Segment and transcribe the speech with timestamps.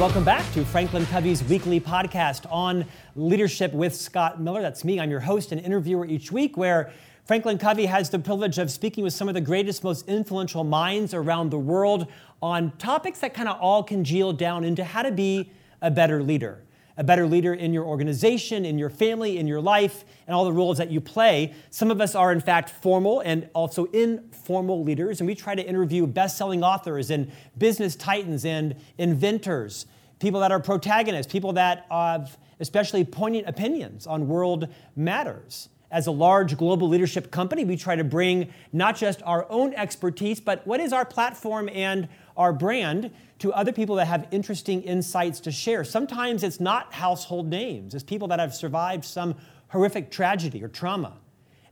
[0.00, 4.62] welcome back to Franklin Covey's weekly podcast on leadership with Scott Miller.
[4.62, 4.98] That's me.
[4.98, 6.90] I'm your host and interviewer each week, where
[7.26, 11.12] Franklin Covey has the privilege of speaking with some of the greatest, most influential minds
[11.12, 12.06] around the world
[12.40, 16.62] on topics that kind of all congeal down into how to be a better leader
[17.00, 20.52] a better leader in your organization, in your family, in your life, and all the
[20.52, 21.54] roles that you play.
[21.70, 25.66] Some of us are, in fact, formal and also informal leaders, and we try to
[25.66, 29.86] interview best selling authors and business titans and inventors,
[30.18, 35.70] people that are protagonists, people that have especially poignant opinions on world matters.
[35.90, 40.38] As a large global leadership company, we try to bring not just our own expertise,
[40.38, 45.40] but what is our platform and our brand to other people that have interesting insights
[45.40, 45.84] to share.
[45.84, 49.34] Sometimes it's not household names, it's people that have survived some
[49.68, 51.18] horrific tragedy or trauma,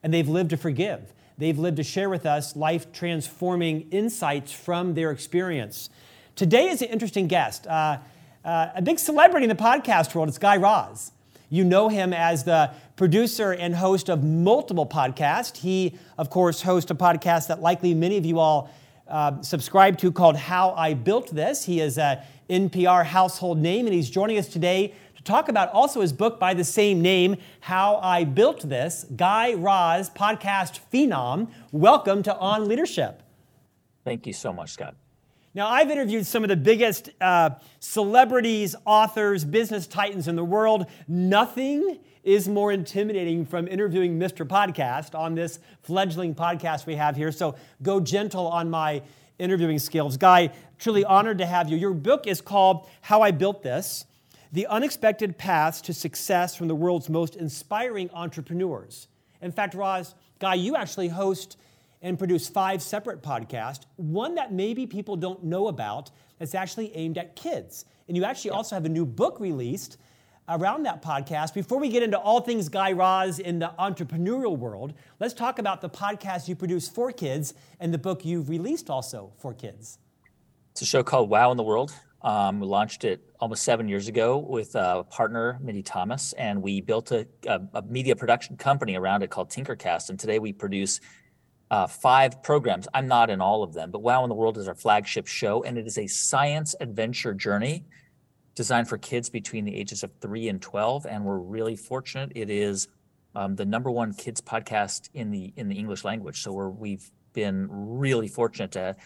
[0.03, 1.13] and they've lived to forgive.
[1.37, 5.89] They've lived to share with us life transforming insights from their experience.
[6.35, 7.99] Today is an interesting guest, uh,
[8.45, 10.29] uh, a big celebrity in the podcast world.
[10.29, 11.13] It's Guy Raz.
[11.51, 15.57] You know him as the producer and host of multiple podcasts.
[15.57, 18.71] He, of course, hosts a podcast that likely many of you all
[19.09, 21.65] uh, subscribe to called How I Built This.
[21.65, 26.01] He is a NPR household name, and he's joining us today to talk about also
[26.01, 29.05] his book by the same name, How I Built This.
[29.17, 33.23] Guy Raz, podcast phenom, welcome to On Leadership.
[34.05, 34.95] Thank you so much, Scott.
[35.55, 37.51] Now, I've interviewed some of the biggest uh,
[37.81, 40.87] celebrities, authors, business titans in the world.
[41.09, 41.99] Nothing
[42.29, 44.47] is more intimidating from interviewing Mr.
[44.47, 47.33] Podcast on this fledgling podcast we have here.
[47.33, 49.01] So go gentle on my
[49.39, 50.19] interviewing skills.
[50.19, 51.79] Guy, truly honored to have you.
[51.79, 54.05] Your book is called How I Built This
[54.53, 59.09] The Unexpected Paths to Success from the World's Most Inspiring Entrepreneurs.
[59.41, 61.57] In fact, Raz, Guy, you actually host
[62.03, 67.17] and produce five separate podcasts, one that maybe people don't know about that's actually aimed
[67.17, 67.87] at kids.
[68.07, 69.97] And you actually also have a new book released
[70.49, 71.55] around that podcast.
[71.55, 75.81] Before we get into all things Guy Raz in the entrepreneurial world, let's talk about
[75.81, 79.99] the podcast you produce for kids and the book you've released also for kids.
[80.73, 81.93] It's a show called Wow in the World.
[82.23, 86.81] Um, we launched it almost seven years ago with a partner, Mindy Thomas, and we
[86.81, 90.11] built a, a, a media production company around it called Tinkercast.
[90.11, 91.01] And today we produce
[91.71, 92.89] uh, five programs.
[92.95, 95.63] I'm not in all of them, but Wow in the World is our flagship show,
[95.63, 97.85] and it is a science adventure journey
[98.59, 101.07] designed for kids between the ages of three and 12.
[101.07, 102.33] And we're really fortunate.
[102.35, 102.89] It is
[103.37, 106.43] um, the number one kids podcast in the in the English language.
[106.43, 108.97] So we're, we've been really fortunate to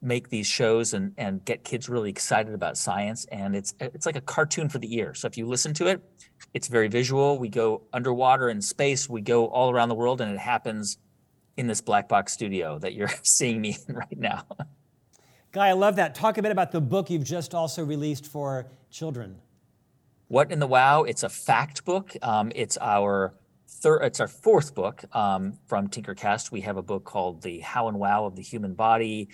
[0.00, 3.26] make these shows and and get kids really excited about science.
[3.32, 5.12] And it's it's like a cartoon for the ear.
[5.12, 6.00] So if you listen to it,
[6.54, 7.36] it's very visual.
[7.36, 9.08] We go underwater in space.
[9.08, 10.98] We go all around the world, and it happens
[11.56, 14.44] in this black box studio that you're seeing me in right now.
[15.50, 16.14] Guy, I love that.
[16.14, 19.36] Talk a bit about the book you've just also released for children.
[20.26, 21.04] What in the Wow?
[21.04, 22.14] It's a fact book.
[22.20, 23.32] Um, it's our
[23.66, 24.02] third.
[24.02, 26.52] It's our fourth book um, from Tinkercast.
[26.52, 29.30] We have a book called The How and Wow of the Human Body.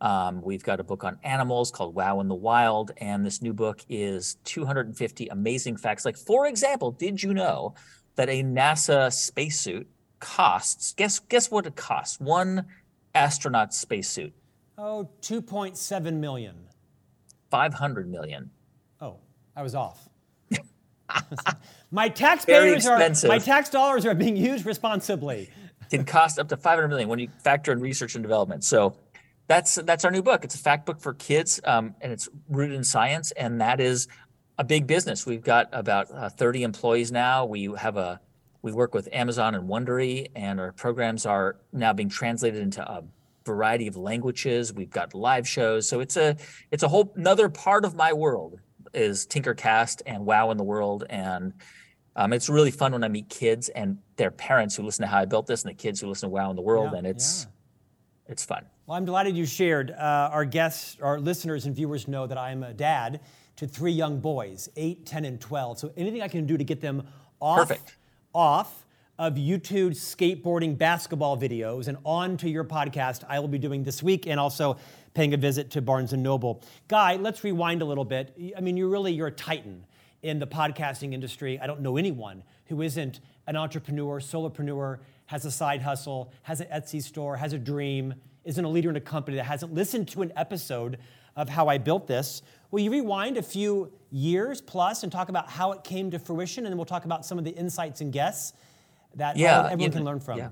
[0.00, 3.52] Um, we've got a book on animals called Wow in the Wild, and this new
[3.52, 6.04] book is 250 amazing facts.
[6.04, 7.74] Like, for example, did you know
[8.14, 9.88] that a NASA spacesuit
[10.20, 10.92] costs?
[10.92, 12.20] Guess guess what it costs?
[12.20, 12.66] One
[13.16, 14.32] astronaut spacesuit
[14.78, 16.54] Oh, 2.7 million.
[17.50, 18.50] 500 million.
[19.00, 19.18] Oh,
[19.54, 20.08] I was off.
[21.90, 22.98] my taxpayers are
[23.28, 25.50] my tax dollars are being used responsibly.
[25.90, 28.64] Can cost up to 500 million when you factor in research and development.
[28.64, 28.96] So
[29.46, 30.44] that's that's our new book.
[30.44, 34.08] It's a fact book for kids, um, and it's rooted in science, and that is
[34.58, 35.24] a big business.
[35.24, 37.46] We've got about uh, 30 employees now.
[37.46, 38.20] We have a
[38.62, 43.04] we work with Amazon and Wondery, and our programs are now being translated into a
[43.46, 44.74] variety of languages.
[44.74, 45.88] We've got live shows.
[45.88, 46.36] So it's a
[46.70, 48.60] it's a whole another part of my world
[48.92, 51.04] is Tinkercast and Wow in the World.
[51.08, 51.54] And
[52.14, 55.20] um, it's really fun when I meet kids and their parents who listen to how
[55.20, 56.90] I built this and the kids who listen to Wow in the World.
[56.92, 58.32] Yeah, and it's yeah.
[58.32, 58.66] it's fun.
[58.86, 59.90] Well, I'm delighted you shared.
[59.90, 63.20] Uh, our guests, our listeners and viewers know that I'm a dad
[63.56, 65.78] to three young boys, 8, 10, and 12.
[65.78, 67.06] So anything I can do to get them
[67.40, 67.96] off, Perfect.
[68.34, 68.85] off
[69.18, 74.02] of YouTube skateboarding basketball videos and on to your podcast I will be doing this
[74.02, 74.76] week and also
[75.14, 76.62] paying a visit to Barnes & Noble.
[76.88, 78.36] Guy, let's rewind a little bit.
[78.56, 79.86] I mean, you're really, you're a titan
[80.22, 81.58] in the podcasting industry.
[81.58, 86.68] I don't know anyone who isn't an entrepreneur, solopreneur, has a side hustle, has an
[86.68, 88.14] Etsy store, has a dream,
[88.44, 90.98] isn't a leader in a company that hasn't listened to an episode
[91.36, 92.42] of how I built this.
[92.70, 96.64] Will you rewind a few years plus and talk about how it came to fruition?
[96.64, 98.52] And then we'll talk about some of the insights and guests
[99.16, 100.38] that yeah, everyone you know, can learn from.
[100.38, 100.48] Yeah.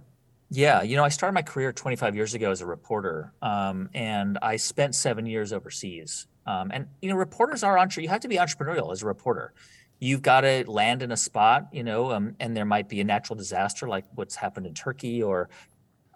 [0.51, 4.39] Yeah, you know, I started my career 25 years ago as a reporter, um, and
[4.41, 6.29] I spent seven years overseas.
[6.47, 8.03] Um, and you know, reporters are entre.
[8.03, 9.53] You have to be entrepreneurial as a reporter.
[9.99, 13.05] You've got to land in a spot, you know, um, and there might be a
[13.05, 15.49] natural disaster like what's happened in Turkey, or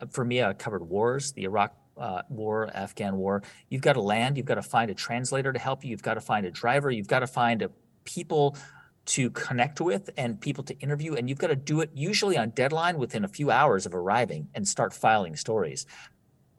[0.01, 3.43] uh, for me, I covered wars, the Iraq uh, war, Afghan war.
[3.71, 4.37] You've got to land.
[4.37, 5.91] You've got to find a translator to help you.
[5.91, 6.91] You've got to find a driver.
[6.91, 7.71] You've got to find a
[8.05, 8.57] people
[9.09, 11.15] to connect with and people to interview.
[11.15, 14.49] And you've got to do it usually on deadline within a few hours of arriving
[14.55, 15.87] and start filing stories.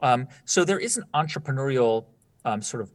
[0.00, 2.06] Um, so there is an entrepreneurial
[2.44, 2.90] um, sort of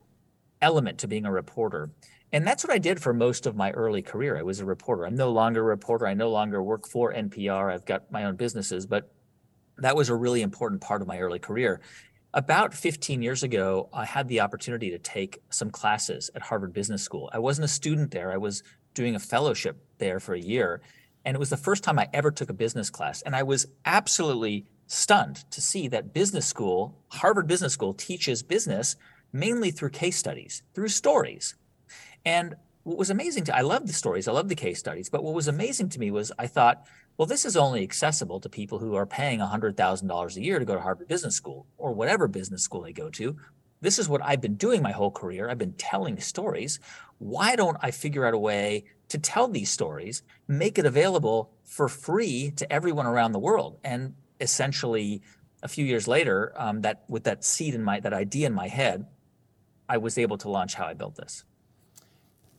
[0.61, 1.89] element to being a reporter.
[2.33, 4.37] And that's what I did for most of my early career.
[4.37, 5.05] I was a reporter.
[5.05, 6.05] I'm no longer a reporter.
[6.05, 7.73] I no longer work for NPR.
[7.73, 9.09] I've got my own businesses, but
[9.77, 11.79] that was a really important part of my early career.
[12.35, 17.01] About 15 years ago, I had the opportunity to take some classes at Harvard Business
[17.01, 17.29] School.
[17.31, 18.61] I wasn't a student there, I was
[18.93, 20.81] doing a fellowship there for a year.
[21.23, 23.21] And it was the first time I ever took a business class.
[23.21, 28.97] And I was absolutely stunned to see that business school, Harvard Business School, teaches business
[29.31, 31.55] mainly through case studies, through stories.
[32.25, 35.23] And what was amazing to I love the stories, I love the case studies, but
[35.23, 36.85] what was amazing to me was I thought,
[37.17, 40.75] well, this is only accessible to people who are paying $100,000 a year to go
[40.75, 43.37] to Harvard Business School or whatever business school they go to.
[43.81, 45.49] This is what I've been doing my whole career.
[45.49, 46.79] I've been telling stories.
[47.19, 51.87] Why don't I figure out a way to tell these stories, make it available for
[51.87, 53.77] free to everyone around the world?
[53.83, 55.21] And essentially,
[55.63, 58.67] a few years later, um, that with that seed in my that idea in my
[58.67, 59.05] head,
[59.87, 61.43] I was able to launch How I Built This.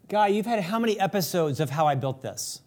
[0.09, 2.63] Guy, you've had how many episodes of How I Built This?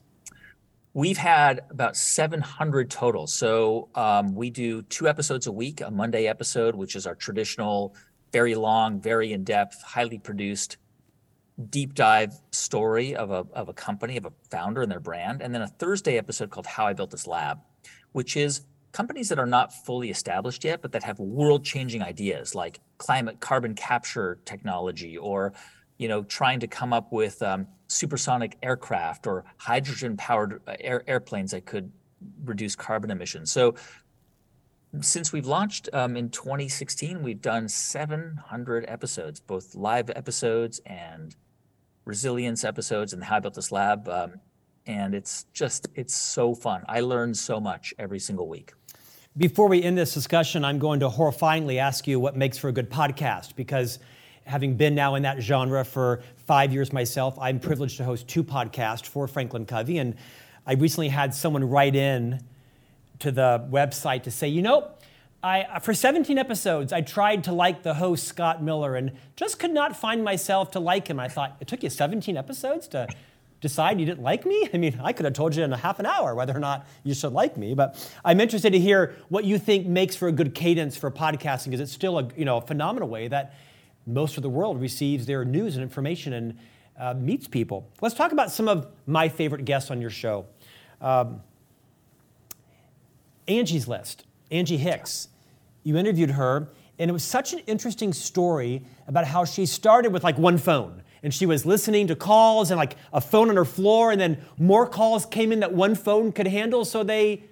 [0.93, 3.27] We've had about 700 total.
[3.27, 7.95] So um, we do two episodes a week, a Monday episode, which is our traditional,
[8.33, 10.77] very long, very in depth, highly produced,
[11.69, 15.41] deep dive story of a, of a company, of a founder and their brand.
[15.41, 17.59] And then a Thursday episode called How I Built This Lab,
[18.13, 18.61] which is
[18.91, 23.39] companies that are not fully established yet, but that have world changing ideas like climate
[23.39, 25.53] carbon capture technology or
[25.99, 31.03] you know, trying to come up with um, supersonic aircraft or hydrogen powered uh, air,
[31.07, 31.91] airplanes that could
[32.45, 33.51] reduce carbon emissions.
[33.51, 33.75] So
[35.01, 41.35] since we've launched um, in 2016, we've done 700 episodes, both live episodes and
[42.05, 44.07] resilience episodes and How I Built This Lab.
[44.07, 44.39] Um,
[44.87, 46.83] and it's just, it's so fun.
[46.87, 48.73] I learn so much every single week.
[49.37, 52.71] Before we end this discussion, I'm going to horrifyingly ask you what makes for a
[52.71, 53.99] good podcast because
[54.49, 58.43] having been now in that genre for five years myself, I'm privileged to host two
[58.43, 59.99] podcasts for Franklin Covey.
[59.99, 60.15] And
[60.65, 62.41] I recently had someone write in
[63.19, 64.89] to the website to say, you know,
[65.41, 69.71] I, for 17 episodes, I tried to like the host, Scott Miller, and just could
[69.71, 71.19] not find myself to like him.
[71.19, 73.07] I thought, it took you 17 episodes to
[73.61, 74.67] decide you didn't like me?
[74.73, 76.87] I mean, I could have told you in a half an hour whether or not
[77.03, 77.95] you should like me, but
[78.25, 81.79] I'm interested to hear what you think makes for a good cadence for podcasting because
[81.79, 83.53] it's still a, you know, a phenomenal way that
[84.13, 86.57] most of the world receives their news and information and
[86.97, 87.87] uh, meets people.
[88.01, 90.45] Let's talk about some of my favorite guests on your show.
[90.99, 91.41] Um,
[93.47, 95.29] Angie's List, Angie Hicks.
[95.83, 96.69] You interviewed her,
[96.99, 101.03] and it was such an interesting story about how she started with like one phone.
[101.23, 104.37] And she was listening to calls and like a phone on her floor, and then
[104.57, 107.43] more calls came in that one phone could handle, so they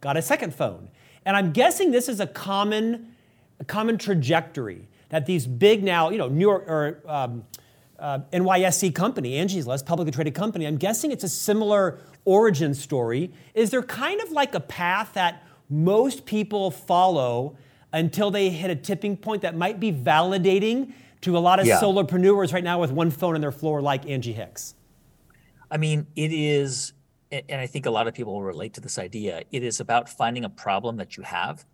[0.00, 0.88] got a second phone.
[1.24, 3.14] And I'm guessing this is a common,
[3.58, 7.44] a common trajectory that these big now, you know, New York or um,
[7.98, 13.32] uh, NYSE company, Angie's List, publicly traded company, I'm guessing it's a similar origin story.
[13.54, 17.56] Is there kind of like a path that most people follow
[17.92, 21.80] until they hit a tipping point that might be validating to a lot of yeah.
[21.80, 24.74] solopreneurs right now with one phone on their floor, like Angie Hicks?
[25.70, 26.92] I mean, it is,
[27.32, 29.42] and I think a lot of people will relate to this idea.
[29.50, 31.64] It is about finding a problem that you have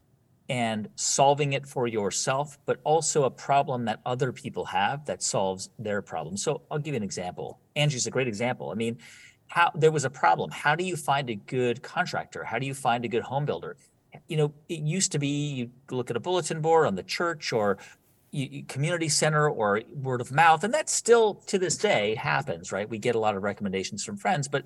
[0.48, 5.70] and solving it for yourself, but also a problem that other people have that solves
[5.78, 6.36] their problem.
[6.36, 7.60] So I'll give you an example.
[7.76, 8.70] Angie's a great example.
[8.70, 8.98] I mean,
[9.46, 10.50] how there was a problem.
[10.50, 12.44] How do you find a good contractor?
[12.44, 13.76] How do you find a good home builder?
[14.28, 17.52] You know, it used to be you look at a bulletin board on the church
[17.52, 17.78] or
[18.68, 22.88] community center or word of mouth, and that still to this day happens, right?
[22.88, 24.64] We get a lot of recommendations from friends, but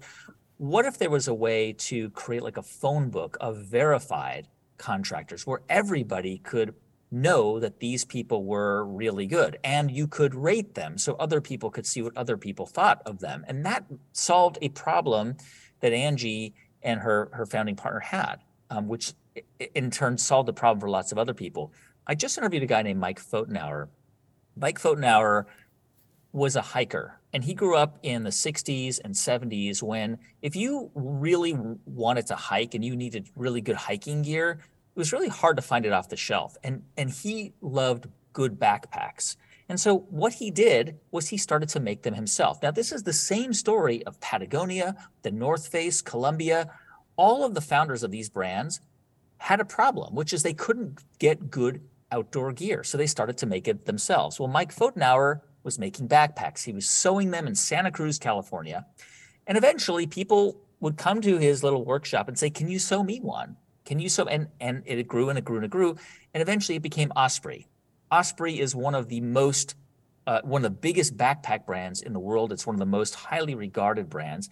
[0.59, 5.47] what if there was a way to create like a phone book of verified contractors
[5.47, 6.75] where everybody could
[7.11, 11.71] know that these people were really good and you could rate them so other people
[11.71, 13.45] could see what other people thought of them.
[13.47, 15.37] And that solved a problem
[15.81, 18.37] that angie and her her founding partner had
[18.71, 19.13] um, which
[19.75, 21.73] in turn solved the problem for lots of other people.
[22.07, 23.89] I just interviewed a guy named mike Pfotenhauer
[24.57, 25.45] mike Pfotenhauer
[26.33, 30.91] was a hiker and he grew up in the 60s and 70s when if you
[30.95, 34.59] really wanted to hike and you needed really good hiking gear
[34.95, 38.59] it was really hard to find it off the shelf and and he loved good
[38.59, 39.37] backpacks
[39.69, 42.63] And so what he did was he started to make them himself.
[42.63, 46.71] Now, this is the same story of Patagonia, the North Face, Columbia.
[47.17, 48.81] All of the founders of these brands
[49.39, 51.81] had a problem, which is they couldn't get good
[52.13, 52.85] outdoor gear.
[52.85, 54.39] So they started to make it themselves.
[54.39, 56.65] Well, Mike Pfotenhauer was making backpacks.
[56.65, 58.87] He was sewing them in Santa Cruz, California.
[59.47, 63.21] And eventually people would come to his little workshop and say, Can you sew me
[63.21, 63.57] one?
[63.85, 64.25] Can you sew?
[64.25, 65.97] And, and it grew and it grew and it grew.
[66.33, 67.67] And eventually it became Osprey.
[68.11, 69.75] Osprey is one of the most,
[70.27, 72.53] uh, one of the biggest backpack brands in the world.
[72.53, 74.49] It's one of the most highly regarded brands.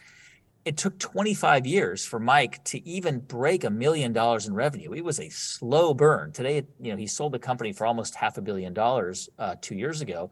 [0.64, 4.94] It took 25 years for Mike to even break a million dollars in revenue.
[4.94, 6.32] It was a slow burn.
[6.32, 9.74] Today, you know, he sold the company for almost half a billion dollars uh, two
[9.74, 10.30] years ago.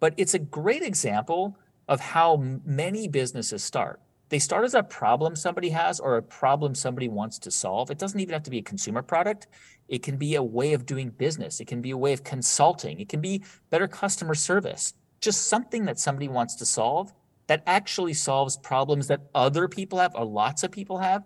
[0.00, 4.00] But it's a great example of how many businesses start.
[4.30, 7.90] They start as a problem somebody has or a problem somebody wants to solve.
[7.90, 9.48] It doesn't even have to be a consumer product.
[9.88, 11.58] It can be a way of doing business.
[11.60, 13.00] It can be a way of consulting.
[13.00, 14.94] It can be better customer service.
[15.20, 17.12] Just something that somebody wants to solve
[17.48, 21.24] that actually solves problems that other people have or lots of people have.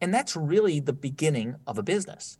[0.00, 2.38] And that's really the beginning of a business.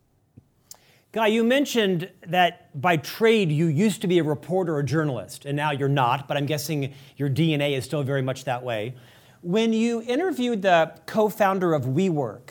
[1.17, 5.57] Guy, you mentioned that by trade you used to be a reporter or journalist, and
[5.57, 8.95] now you're not, but I'm guessing your DNA is still very much that way.
[9.41, 12.51] When you interviewed the co founder of WeWork,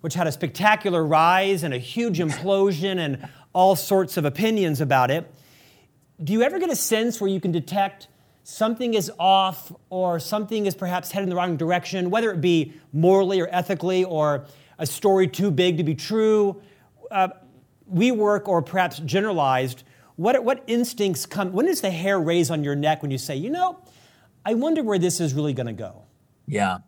[0.00, 5.10] which had a spectacular rise and a huge implosion and all sorts of opinions about
[5.10, 5.30] it.
[6.22, 8.08] Do you ever get a sense where you can detect
[8.44, 12.72] something is off or something is perhaps heading in the wrong direction, whether it be
[12.94, 14.46] morally or ethically or
[14.78, 16.62] a story too big to be true?
[17.10, 17.28] Uh,
[17.92, 19.84] WeWork or perhaps generalized,
[20.16, 21.52] what, what instincts come?
[21.52, 23.80] When does the hair raise on your neck when you say, you know,
[24.44, 26.04] I wonder where this is really going to go?
[26.46, 26.78] Yeah.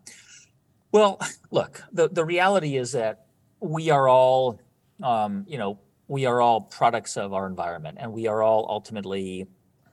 [0.91, 1.19] Well,
[1.51, 3.25] look, the, the reality is that
[3.59, 4.59] we are all,
[5.03, 9.47] um, you know, we are all products of our environment and we are all ultimately,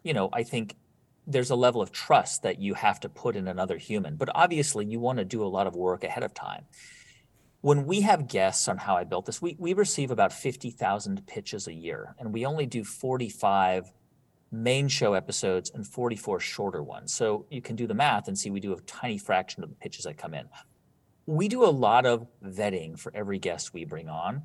[0.05, 0.77] you know, I think
[1.27, 4.17] there's a level of trust that you have to put in another human.
[4.17, 6.67] But obviously, you want to do a lot of work ahead of time.
[7.65, 11.67] When we have guests on how I built this, we, we receive about 50,000 pitches
[11.67, 13.91] a year, and we only do 45
[14.53, 17.15] main show episodes and 44 shorter ones.
[17.15, 19.77] So you can do the math and see we do a tiny fraction of the
[19.77, 20.47] pitches that come in.
[21.25, 24.43] We do a lot of vetting for every guest we bring on.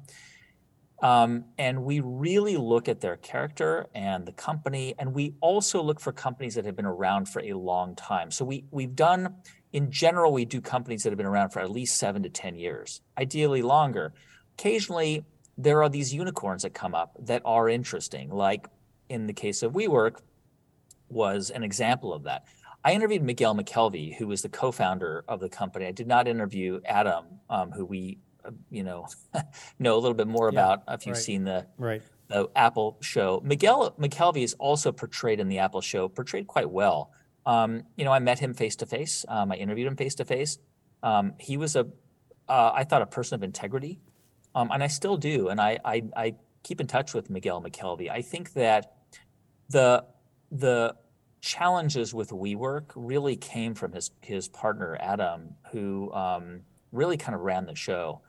[1.04, 6.00] Um, and we really look at their character and the company, and we also look
[6.00, 8.32] for companies that have been around for a long time.
[8.32, 9.36] So we we've done,
[9.72, 12.56] in general, we do companies that have been around for at least seven to ten
[12.56, 14.14] years, ideally longer.
[14.58, 15.24] Occasionally,
[15.58, 18.68] there are these unicorns that come up that are interesting, like
[19.10, 20.22] in the case of WeWork,
[21.10, 22.46] was an example of that.
[22.84, 25.86] I interviewed Miguel McKelvey, who was the co-founder of the company.
[25.86, 29.08] I did not interview Adam, um, who we, uh, you know,
[29.80, 32.02] know a little bit more yeah, about if you've right, seen the, right.
[32.30, 33.42] the Apple show.
[33.44, 37.12] Miguel McKelvey is also portrayed in the Apple show, portrayed quite well.
[37.50, 39.26] Um, you know, I met him face to face.
[39.28, 40.60] I interviewed him face to face.
[41.40, 41.88] He was a,
[42.48, 44.00] uh, I thought a person of integrity,
[44.56, 45.50] um, and I still do.
[45.50, 48.10] And I, I, I keep in touch with Miguel McKelvey.
[48.10, 48.94] I think that
[49.70, 50.04] the
[50.52, 50.96] the
[51.42, 57.42] challenges with WeWork really came from his his partner Adam, who um, really kind of
[57.42, 58.22] ran the show.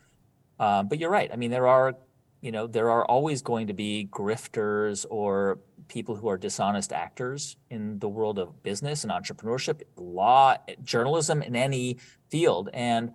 [0.59, 1.31] Um, but you're right.
[1.33, 1.95] I mean, there are
[2.41, 7.57] you know there are always going to be grifters or people who are dishonest actors
[7.69, 12.71] in the world of business and entrepreneurship, law, journalism, in any field.
[12.73, 13.13] And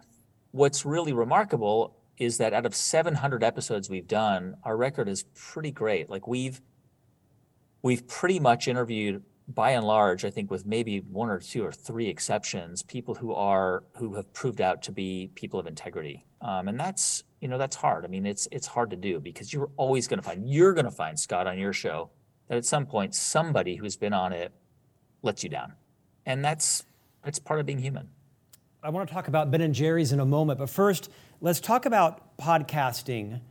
[0.51, 5.71] what's really remarkable is that out of 700 episodes we've done, our record is pretty
[5.71, 6.09] great.
[6.09, 6.61] Like we've
[7.81, 11.71] we've pretty much interviewed by and large, I think with maybe one or two or
[11.71, 16.25] three exceptions, people who are who have proved out to be people of integrity.
[16.41, 18.05] Um, and that's you know that's hard.
[18.05, 20.85] I mean, it's it's hard to do because you're always going to find you're going
[20.85, 22.09] to find Scott on your show
[22.47, 24.51] that at some point somebody who's been on it
[25.21, 25.73] lets you down,
[26.25, 26.85] and that's
[27.23, 28.09] that's part of being human.
[28.81, 31.85] I want to talk about Ben and Jerry's in a moment, but first let's talk
[31.85, 33.41] about podcasting.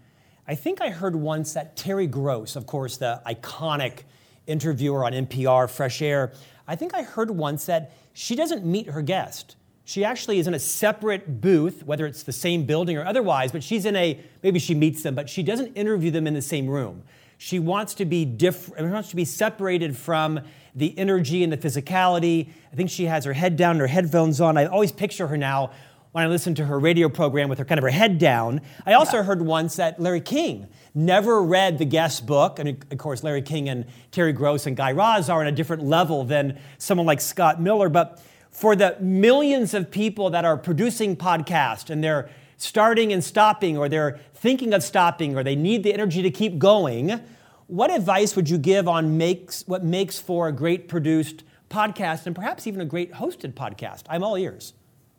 [0.48, 4.00] I think I heard once that Terry Gross, of course, the iconic
[4.48, 6.32] interviewer on NPR, Fresh Air,
[6.66, 9.54] I think I heard once that she doesn't meet her guest.
[9.84, 13.62] She actually is in a separate booth, whether it's the same building or otherwise, but
[13.62, 16.66] she's in a, maybe she meets them, but she doesn't interview them in the same
[16.68, 17.02] room.
[17.36, 20.40] She wants to be different, wants to be separated from
[20.74, 22.48] the energy and the physicality.
[22.72, 24.56] I think she has her head down, her headphones on.
[24.56, 25.70] I always picture her now
[26.12, 28.60] when I listen to her radio program with her kind of her head down.
[28.86, 29.24] I also yeah.
[29.24, 32.60] heard once that Larry King never read the guest book.
[32.60, 35.82] And of course, Larry King and Terry Gross and Guy Raz are on a different
[35.82, 37.88] level than someone like Scott Miller.
[37.88, 38.22] But
[38.54, 43.88] for the millions of people that are producing podcasts and they're starting and stopping, or
[43.88, 47.20] they're thinking of stopping, or they need the energy to keep going,
[47.66, 52.36] What advice would you give on makes what makes for a great produced podcast and
[52.36, 54.02] perhaps even a great hosted podcast?
[54.08, 54.74] I'm all ears.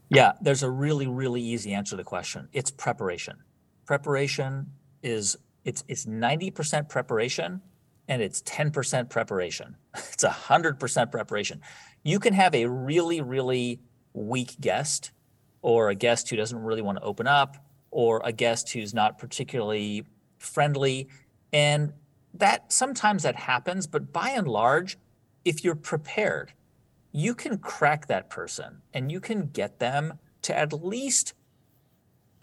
[0.09, 2.47] Yeah, there's a really, really easy answer to the question.
[2.53, 3.37] It's preparation.
[3.85, 4.71] Preparation
[5.03, 7.61] is it's it's 90% preparation
[8.07, 9.75] and it's 10% preparation.
[10.13, 11.62] It's 100% preparation.
[12.03, 13.79] You can have a really, really
[14.13, 15.12] weak guest
[15.62, 17.57] or a guest who doesn't really want to open up
[17.91, 20.05] or a guest who's not particularly
[20.38, 21.07] friendly.
[21.51, 21.93] And
[22.33, 24.97] that sometimes that happens, but by and large,
[25.43, 26.53] if you're prepared,
[27.12, 31.33] you can crack that person and you can get them to at least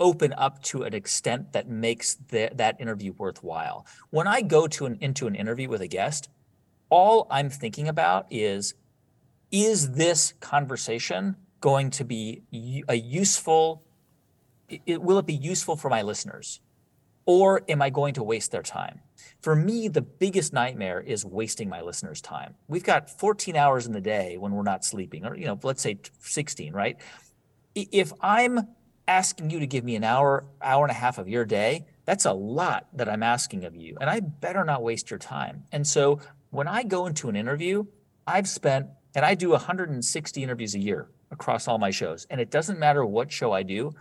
[0.02, 3.86] open up to an extent that makes the, that interview worthwhile.
[4.10, 6.28] When I go to an into an interview with a guest,
[6.90, 8.74] all I'm thinking about is
[9.52, 12.42] is this conversation going to be
[12.88, 13.84] a useful
[14.68, 16.60] it, will it be useful for my listeners
[17.24, 19.00] or am I going to waste their time?
[19.40, 22.56] For me, the biggest nightmare is wasting my listeners' time.
[22.66, 25.82] We've got 14 hours in the day when we're not sleeping, or you know, let's
[25.82, 26.96] say 16, right?
[27.76, 28.66] If I'm
[29.12, 32.24] asking you to give me an hour, hour and a half of your day, that's
[32.24, 33.96] a lot that I'm asking of you.
[34.00, 35.64] And I better not waste your time.
[35.70, 36.18] And so
[36.50, 37.84] when I go into an interview,
[38.26, 42.26] I've spent, and I do 160 interviews a year across all my shows.
[42.30, 43.92] And it doesn't matter what show I do,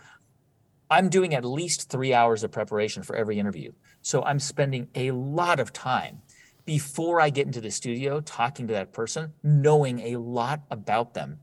[0.90, 3.72] I'm doing at least three hours of preparation for every interview.
[4.00, 6.22] So I'm spending a lot of time
[6.64, 11.40] before I get into the studio talking to that person, knowing a lot about them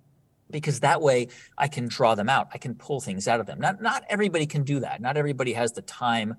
[0.51, 1.27] because that way
[1.57, 2.49] I can draw them out.
[2.53, 3.59] I can pull things out of them.
[3.59, 5.01] Not not everybody can do that.
[5.01, 6.35] Not everybody has the time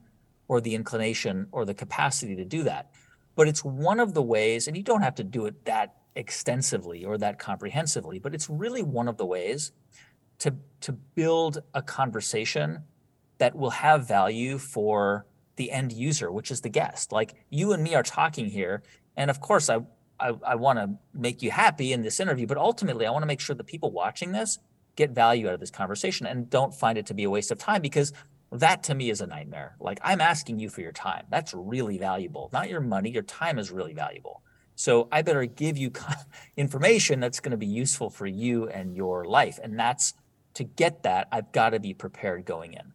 [0.49, 2.91] or the inclination or the capacity to do that.
[3.37, 7.05] But it's one of the ways, and you don't have to do it that extensively
[7.05, 9.73] or that comprehensively, but it's really one of the ways
[10.39, 12.83] to to build a conversation
[13.39, 15.27] that will have value for
[15.57, 17.13] the end user, which is the guest.
[17.13, 18.83] Like you and me are talking here,
[19.17, 19.79] and of course I
[20.21, 23.27] I, I want to make you happy in this interview, but ultimately, I want to
[23.27, 24.59] make sure the people watching this
[24.97, 27.59] get value out of this conversation and don't find it to be a waste of
[27.59, 28.13] time because
[28.53, 29.77] that to me is a nightmare.
[29.81, 31.25] Like I'm asking you for your time.
[31.31, 32.51] That's really valuable.
[32.53, 34.43] Not your money, your time is really valuable.
[34.75, 35.93] So I better give you
[36.57, 39.59] information that's going to be useful for you and your life.
[39.63, 40.15] And that's
[40.55, 42.93] to get that, I've got to be prepared going in.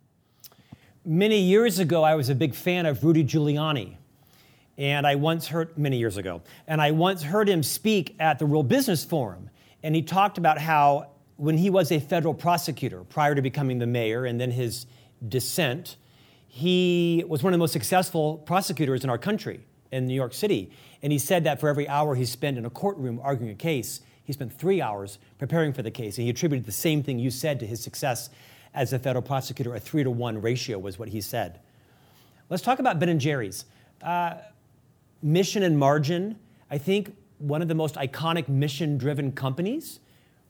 [1.05, 3.97] Many years ago, I was a big fan of Rudy Giuliani.
[4.77, 8.45] And I once heard, many years ago, and I once heard him speak at the
[8.45, 9.49] World Business Forum.
[9.83, 13.87] And he talked about how when he was a federal prosecutor prior to becoming the
[13.87, 14.85] mayor and then his
[15.27, 15.95] descent,
[16.47, 19.61] he was one of the most successful prosecutors in our country
[19.91, 20.71] in New York City.
[21.01, 24.01] And he said that for every hour he spent in a courtroom arguing a case,
[24.23, 26.17] he spent three hours preparing for the case.
[26.17, 28.29] And he attributed the same thing you said to his success
[28.73, 29.75] as a federal prosecutor.
[29.75, 31.59] A three to one ratio was what he said.
[32.49, 33.65] Let's talk about Ben and Jerry's.
[34.01, 34.35] Uh,
[35.25, 36.37] mission and margin.
[36.69, 39.99] I think one of the most iconic mission driven companies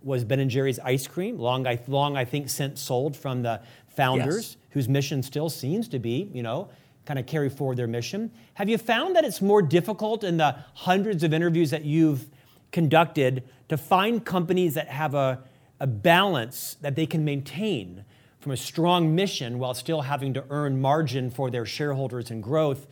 [0.03, 3.61] was Ben and Jerry's ice cream, long I, long, I think since sold from the
[3.87, 4.57] founders, yes.
[4.71, 6.69] whose mission still seems to be, you know,
[7.05, 8.29] kind of carry forward their mission.
[8.55, 12.27] Have you found that it's more difficult in the hundreds of interviews that you've
[12.71, 15.41] conducted to find companies that have a,
[15.79, 18.03] a balance that they can maintain
[18.39, 22.85] from a strong mission while still having to earn margin for their shareholders and growth?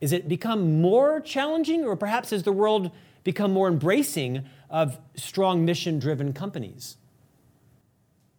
[0.00, 2.90] Is it become more challenging, or perhaps has the world
[3.22, 6.96] become more embracing of strong mission driven companies?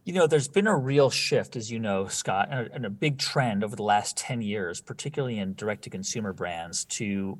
[0.03, 2.89] You know, there's been a real shift, as you know, Scott, and a, and a
[2.91, 7.39] big trend over the last 10 years, particularly in direct to consumer brands, to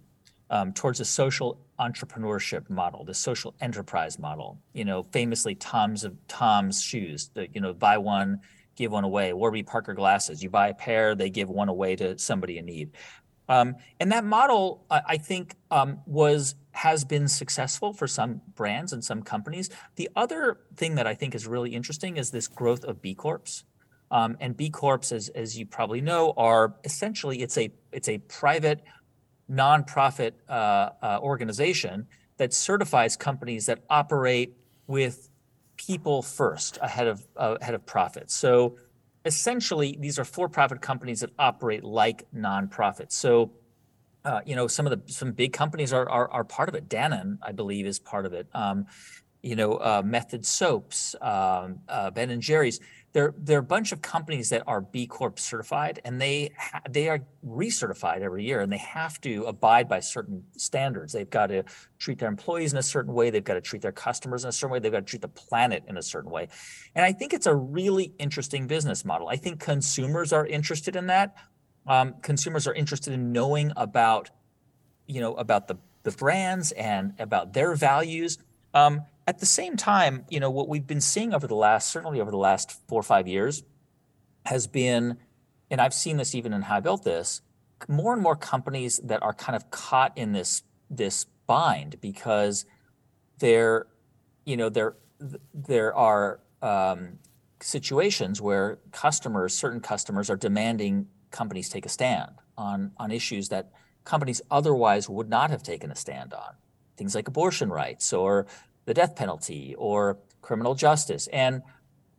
[0.50, 4.60] um, towards a social entrepreneurship model, the social enterprise model.
[4.74, 8.42] You know, famously Tom's of Tom's shoes, the, you know, buy one,
[8.76, 9.34] give one away.
[9.34, 12.92] Warby Parker glasses, you buy a pair, they give one away to somebody in need.
[13.48, 19.04] Um, and that model, I think, um, was has been successful for some brands and
[19.04, 19.70] some companies.
[19.96, 23.64] The other thing that I think is really interesting is this growth of B Corps.
[24.12, 28.18] Um, and B Corps, as, as you probably know, are essentially it's a it's a
[28.18, 28.84] private
[29.50, 35.30] nonprofit uh, uh, organization that certifies companies that operate with
[35.78, 38.34] people first ahead of uh, ahead of profits.
[38.34, 38.78] So
[39.26, 43.14] essentially these are for-profit companies that operate like nonprofits.
[43.14, 43.52] So,
[44.24, 46.88] uh, you know, some of the some big companies are are, are part of it.
[46.88, 48.48] Dannon, I believe, is part of it.
[48.54, 48.86] Um,
[49.42, 52.80] you know, uh, Method Soaps, um, uh, Ben and Jerry's
[53.16, 56.82] there there are a bunch of companies that are B Corp certified, and they ha-
[56.90, 61.14] they are recertified every year, and they have to abide by certain standards.
[61.14, 61.64] They've got to
[61.98, 63.30] treat their employees in a certain way.
[63.30, 64.80] They've got to treat their customers in a certain way.
[64.80, 66.50] They've got to treat the planet in a certain way,
[66.94, 69.30] and I think it's a really interesting business model.
[69.30, 71.38] I think consumers are interested in that.
[71.88, 74.30] Um, consumers are interested in knowing about
[75.08, 78.38] you know, about the the brands and about their values.
[78.74, 82.22] Um, at the same time, you know, what we've been seeing over the last, certainly
[82.22, 83.64] over the last four or five years,
[84.46, 85.18] has been,
[85.72, 87.42] and I've seen this even in how I built this,
[87.88, 92.66] more and more companies that are kind of caught in this this bind because
[93.40, 93.88] there,
[94.46, 94.96] you know, there
[95.54, 97.20] there are um,
[97.60, 103.72] situations where customers, certain customers, are demanding companies take a stand on on issues that
[104.04, 106.54] companies otherwise would not have taken a stand on,
[106.96, 108.46] things like abortion rights or
[108.86, 111.28] the death penalty or criminal justice.
[111.28, 111.62] And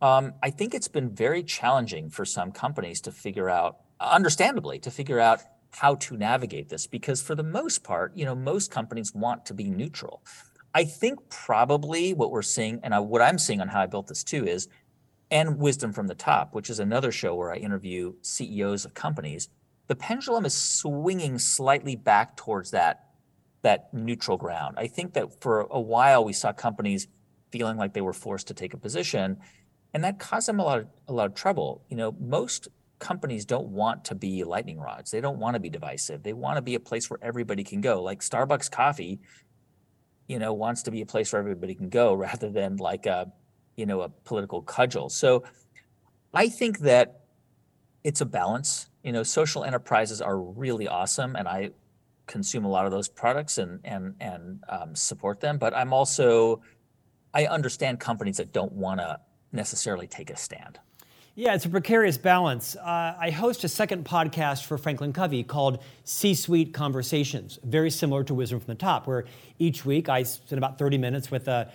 [0.01, 4.91] um, I think it's been very challenging for some companies to figure out, understandably, to
[4.91, 9.13] figure out how to navigate this because for the most part, you know, most companies
[9.13, 10.21] want to be neutral.
[10.73, 14.07] I think probably what we're seeing, and I, what I'm seeing on how I built
[14.07, 14.67] this too, is
[15.29, 19.49] and Wisdom from the Top, which is another show where I interview CEOs of companies.
[19.87, 23.06] The pendulum is swinging slightly back towards that
[23.67, 24.75] that neutral ground.
[24.77, 27.09] I think that for a while we saw companies
[27.51, 29.37] feeling like they were forced to take a position,
[29.93, 31.83] and that caused them a lot of, a lot of trouble.
[31.89, 35.11] You know, most companies don't want to be lightning rods.
[35.11, 36.23] They don't want to be divisive.
[36.23, 38.01] They want to be a place where everybody can go.
[38.01, 39.19] Like Starbucks coffee,
[40.29, 43.33] you know, wants to be a place where everybody can go rather than like a,
[43.75, 45.09] you know, a political cudgel.
[45.09, 45.43] So
[46.33, 47.19] I think that
[48.05, 48.89] it's a balance.
[49.03, 51.71] You know, social enterprises are really awesome, and I
[52.27, 55.57] consume a lot of those products and and and um, support them.
[55.57, 56.61] But I'm also
[57.33, 59.19] I understand companies that don't want to
[59.51, 60.79] necessarily take a stand.
[61.35, 62.75] Yeah, it's a precarious balance.
[62.75, 68.23] Uh, I host a second podcast for Franklin Covey called C Suite Conversations, very similar
[68.23, 69.25] to Wisdom from the Top, where
[69.59, 71.71] each week I spend about 30 minutes with a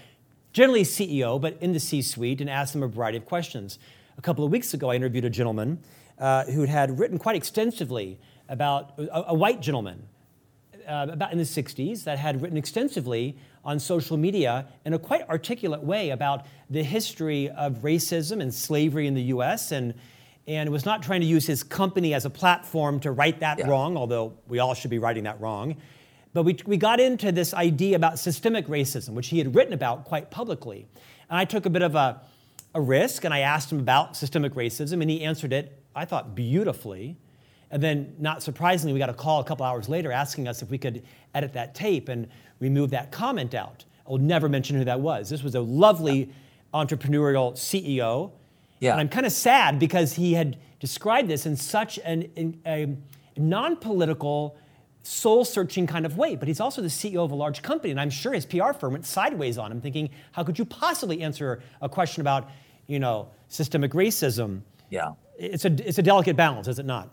[0.53, 3.79] generally CEO, but in the C suite, and ask them a variety of questions.
[4.19, 5.79] A couple of weeks ago, I interviewed a gentleman
[6.19, 10.09] uh, who had written quite extensively about a, a white gentleman
[10.87, 15.29] uh, about in the 60s that had written extensively on social media in a quite
[15.29, 19.95] articulate way about the history of racism and slavery in the US and
[20.47, 23.69] and was not trying to use his company as a platform to right that yeah.
[23.69, 25.77] wrong, although we all should be writing that wrong.
[26.33, 30.05] But we, we got into this idea about systemic racism, which he had written about
[30.05, 30.87] quite publicly.
[31.29, 32.23] And I took a bit of a,
[32.75, 36.35] a risk and I asked him about systemic racism, and he answered it, I thought,
[36.35, 37.17] beautifully.
[37.73, 40.71] And then, not surprisingly, we got a call a couple hours later asking us if
[40.71, 41.03] we could
[41.35, 42.29] edit that tape and
[42.61, 43.87] remove that comment out.
[44.07, 45.31] I'll never mention who that was.
[45.31, 46.31] This was a lovely
[46.75, 48.33] entrepreneurial CEO.
[48.79, 48.93] Yeah.
[48.93, 52.95] And I'm kind of sad because he had described this in such an, in, a
[53.39, 54.59] non political,
[55.03, 56.37] soul searching kind of way.
[56.37, 58.93] But he's also the CEO of a large company, and I'm sure his PR firm
[58.93, 62.51] went sideways on him, thinking, how could you possibly answer a question about,
[62.87, 64.61] you know, systemic racism?
[64.91, 65.13] Yeah.
[65.39, 67.09] It's a, it's a delicate balance, is it not?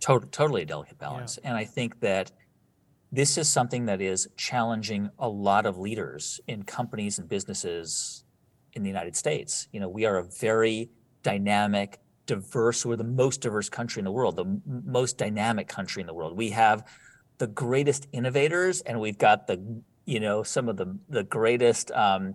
[0.00, 1.38] Tot- totally a delicate balance.
[1.42, 1.50] Yeah.
[1.50, 2.32] And I think that
[3.12, 8.24] this is something that is challenging a lot of leaders in companies and businesses
[8.72, 9.68] in the United States.
[9.72, 10.90] You know, we are a very
[11.22, 16.00] dynamic, diverse, we're the most diverse country in the world, the m- most dynamic country
[16.00, 16.36] in the world.
[16.36, 16.86] We have
[17.38, 22.34] the greatest innovators and we've got the, you know, some of the, the greatest um,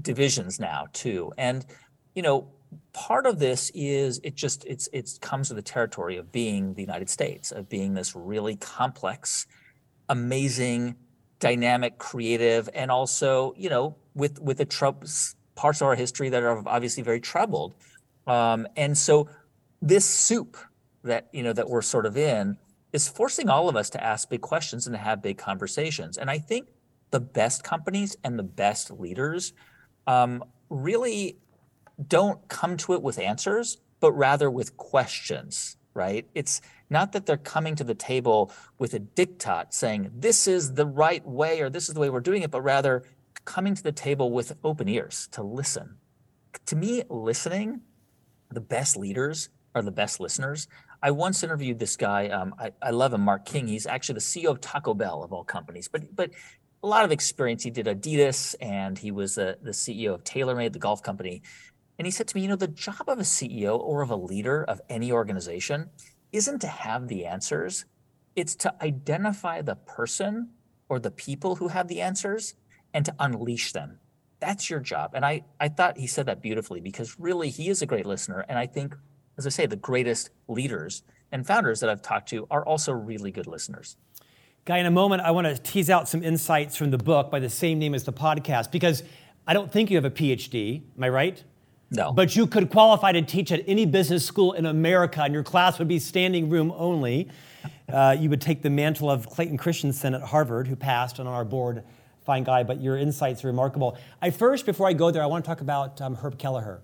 [0.00, 1.32] divisions now too.
[1.38, 1.64] And,
[2.14, 2.52] you know,
[2.92, 6.82] part of this is it just it's it comes with the territory of being the
[6.82, 9.46] United States, of being this really complex,
[10.08, 10.96] amazing,
[11.38, 16.42] dynamic, creative, and also you know with with the tropes parts of our history that
[16.42, 17.74] are obviously very troubled,
[18.26, 19.28] um, and so
[19.82, 20.56] this soup
[21.02, 22.56] that you know that we're sort of in
[22.92, 26.18] is forcing all of us to ask big questions and to have big conversations.
[26.18, 26.68] And I think
[27.10, 29.52] the best companies and the best leaders
[30.06, 31.36] um, really
[32.08, 36.26] don't come to it with answers, but rather with questions, right?
[36.34, 40.86] It's not that they're coming to the table with a diktat saying, this is the
[40.86, 43.04] right way or this is the way we're doing it, but rather
[43.44, 45.96] coming to the table with open ears to listen.
[46.66, 47.82] To me, listening,
[48.50, 50.66] the best leaders are the best listeners.
[51.02, 52.28] I once interviewed this guy.
[52.28, 53.68] Um, I, I love him, Mark King.
[53.68, 56.30] He's actually the CEO of Taco Bell of all companies, but but
[56.82, 57.62] a lot of experience.
[57.62, 61.42] He did Adidas, and he was the, the CEO of TaylorMade, the golf company.
[62.00, 64.16] And he said to me, you know, the job of a CEO or of a
[64.16, 65.90] leader of any organization
[66.32, 67.84] isn't to have the answers,
[68.34, 70.48] it's to identify the person
[70.88, 72.54] or the people who have the answers
[72.94, 73.98] and to unleash them.
[74.38, 75.10] That's your job.
[75.12, 78.46] And I, I thought he said that beautifully because really he is a great listener.
[78.48, 78.96] And I think,
[79.36, 83.30] as I say, the greatest leaders and founders that I've talked to are also really
[83.30, 83.98] good listeners.
[84.64, 87.40] Guy, in a moment, I want to tease out some insights from the book by
[87.40, 89.02] the same name as the podcast because
[89.46, 90.82] I don't think you have a PhD.
[90.96, 91.44] Am I right?
[91.90, 92.12] No.
[92.12, 95.78] But you could qualify to teach at any business school in America, and your class
[95.78, 97.28] would be standing room only.
[97.92, 101.34] Uh, you would take the mantle of Clayton Christensen at Harvard, who passed and on
[101.34, 101.82] our board.
[102.24, 103.98] Fine guy, but your insights are remarkable.
[104.22, 106.80] I first, before I go there, I want to talk about um, Herb Kelleher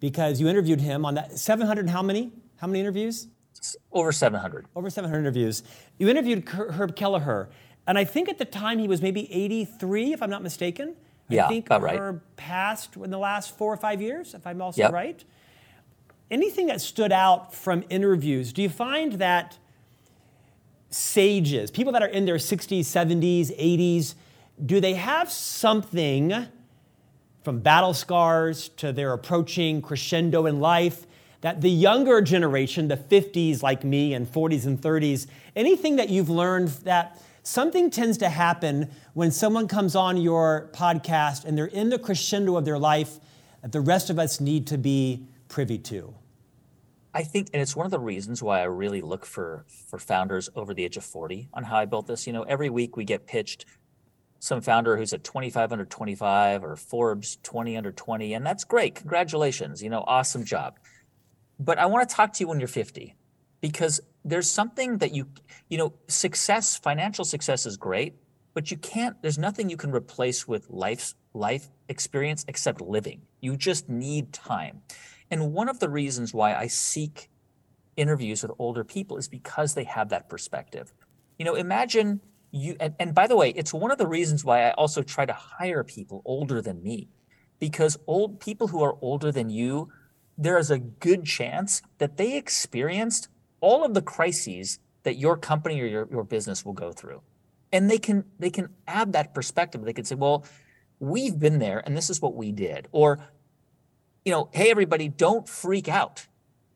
[0.00, 1.88] because you interviewed him on that 700.
[1.88, 2.32] How many?
[2.56, 3.28] How many interviews?
[3.92, 4.66] Over 700.
[4.76, 5.62] Over 700 interviews.
[5.96, 7.48] You interviewed Herb Kelleher,
[7.86, 10.96] and I think at the time he was maybe 83, if I'm not mistaken.
[11.28, 11.98] Yeah, I think about right.
[11.98, 14.92] Herb passed in the last four or five years, if I'm also Yep.
[14.92, 15.24] right.
[16.30, 18.52] Anything that stood out from interviews?
[18.52, 19.58] Do you find that
[20.90, 24.14] sages, people that are in their 60s, 70s, 80s,
[24.64, 26.46] do they have something
[27.42, 31.06] from battle scars to their approaching crescendo in life
[31.40, 36.30] that the younger generation, the 50s like me and 40s and 30s, anything that you've
[36.30, 41.90] learned that something tends to happen when someone comes on your podcast and they're in
[41.90, 43.20] the crescendo of their life
[43.62, 46.14] that the rest of us need to be privy to?
[47.16, 50.48] I think, and it's one of the reasons why I really look for for founders
[50.56, 52.26] over the age of 40 on how I built this.
[52.26, 53.66] You know, every week we get pitched
[54.40, 58.96] some founder who's at 25 under 25 or Forbes 20 under 20, and that's great.
[58.96, 60.78] Congratulations, you know, awesome job.
[61.58, 63.14] But I want to talk to you when you're 50
[63.60, 65.28] because there's something that you,
[65.68, 68.14] you know, success, financial success is great,
[68.54, 73.22] but you can't, there's nothing you can replace with life's life experience except living.
[73.40, 74.82] You just need time.
[75.30, 77.28] And one of the reasons why I seek
[77.96, 80.92] interviews with older people is because they have that perspective.
[81.38, 84.68] You know, imagine you, and, and by the way, it's one of the reasons why
[84.68, 87.08] I also try to hire people older than me,
[87.58, 89.90] because old people who are older than you,
[90.38, 93.28] there is a good chance that they experienced
[93.64, 97.22] all of the crises that your company or your, your business will go through.
[97.72, 99.82] And they can they can add that perspective.
[99.82, 100.44] They can say, well,
[101.00, 102.88] we've been there and this is what we did.
[102.92, 103.26] Or
[104.22, 106.26] you know, hey, everybody, don't freak out.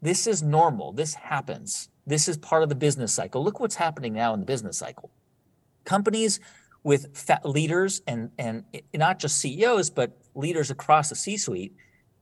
[0.01, 0.93] This is normal.
[0.93, 1.91] This happens.
[2.07, 3.45] This is part of the business cycle.
[3.45, 5.11] Look what's happening now in the business cycle.
[5.85, 6.41] Companies
[6.85, 11.75] with fa- leaders and, and not just CEOs, but leaders across the C suite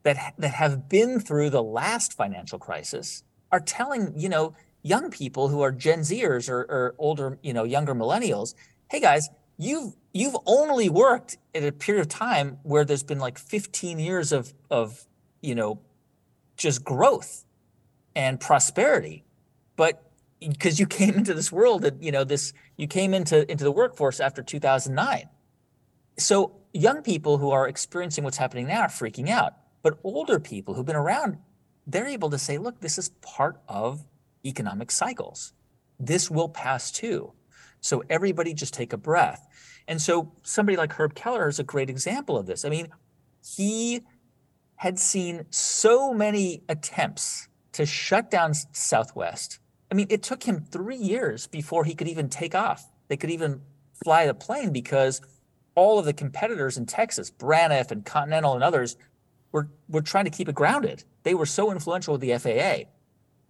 [0.03, 5.49] that, that have been through the last financial crisis are telling, you know, young people
[5.49, 8.55] who are Gen Zers or, or older, you know, younger millennials,
[8.89, 13.39] hey guys, you've you've only worked at a period of time where there's been like
[13.39, 15.07] 15 years of of
[15.41, 15.81] you know
[16.57, 17.45] just growth
[18.15, 19.25] and prosperity.
[19.77, 20.07] But
[20.41, 23.73] because you came into this world and you know this you came into into the
[23.73, 25.29] workforce after 2009
[26.19, 30.75] so young people who are experiencing what's happening now are freaking out but older people
[30.75, 31.39] who've been around
[31.87, 34.05] they're able to say look this is part of
[34.45, 35.53] economic cycles
[35.99, 37.33] this will pass too
[37.81, 39.47] so everybody just take a breath
[39.89, 42.89] and so somebody like herb kelleher is a great example of this i mean
[43.57, 44.03] he
[44.77, 49.59] had seen so many attempts to shut down Southwest.
[49.91, 52.91] I mean, it took him three years before he could even take off.
[53.09, 53.61] They could even
[54.03, 55.21] fly the plane because
[55.75, 58.97] all of the competitors in Texas, Braniff and Continental and others,
[59.53, 61.05] were, were trying to keep it grounded.
[61.23, 62.91] They were so influential with the FAA.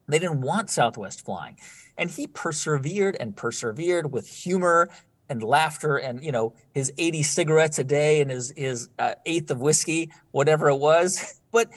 [0.08, 1.58] They didn't want Southwest flying.
[1.98, 4.88] And he persevered and persevered with humor
[5.28, 9.50] and laughter and you know his 80 cigarettes a day and his his uh, eighth
[9.50, 11.70] of whiskey whatever it was but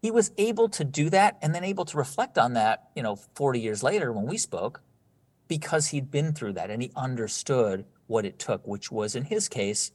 [0.00, 3.16] he was able to do that and then able to reflect on that you know
[3.16, 4.80] 40 years later when we spoke
[5.48, 9.48] because he'd been through that and he understood what it took which was in his
[9.48, 9.92] case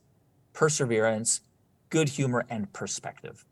[0.53, 1.41] perseverance
[1.89, 3.45] good humor and perspective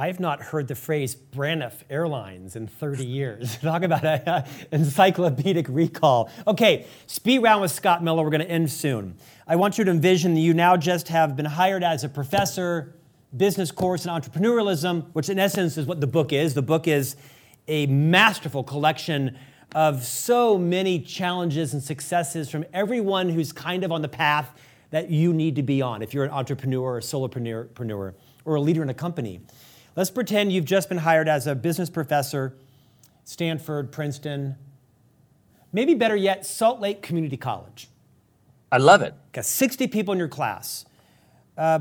[0.00, 3.56] I've not heard the phrase Braniff Airlines in 30 years.
[3.62, 6.30] Talk about an encyclopedic recall.
[6.46, 8.22] Okay, speed round with Scott Miller.
[8.22, 9.16] We're going to end soon.
[9.46, 12.94] I want you to envision that you now just have been hired as a professor,
[13.36, 16.54] business course in entrepreneurialism, which in essence is what the book is.
[16.54, 17.16] The book is
[17.66, 19.36] a masterful collection
[19.74, 24.58] of so many challenges and successes from everyone who's kind of on the path
[24.90, 28.82] that you need to be on if you're an entrepreneur, a solopreneur, or a leader
[28.82, 29.40] in a company.
[29.98, 32.54] Let's pretend you've just been hired as a business professor,
[33.24, 34.54] Stanford, Princeton,
[35.72, 37.88] maybe better yet, Salt Lake Community College.
[38.70, 40.84] i love it Got 60 people in your class.
[41.56, 41.80] Uh,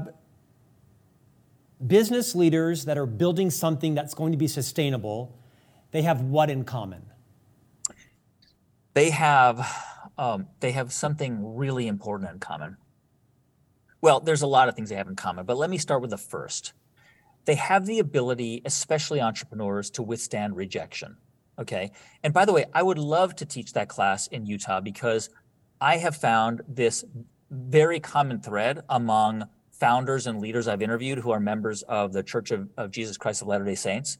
[1.86, 5.38] business leaders that are building something that's going to be sustainable,
[5.92, 7.04] they have what in common?
[8.96, 9.64] they have
[10.18, 12.78] um, they have something really important in common
[14.02, 16.10] well there's a lot of things they have in common but let me start with
[16.10, 16.74] the first
[17.48, 21.16] they have the ability, especially entrepreneurs, to withstand rejection.
[21.58, 21.92] Okay.
[22.22, 25.30] And by the way, I would love to teach that class in Utah because
[25.80, 27.06] I have found this
[27.50, 32.52] very common thread among founders and leaders I've interviewed who are members of the Church
[32.52, 34.18] of, of Jesus Christ of Latter day Saints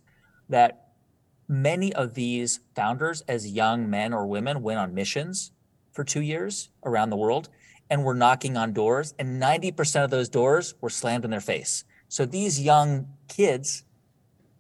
[0.48, 0.92] that
[1.50, 5.52] many of these founders, as young men or women, went on missions
[5.92, 7.50] for two years around the world
[7.90, 11.84] and were knocking on doors, and 90% of those doors were slammed in their face.
[12.10, 13.84] So these young kids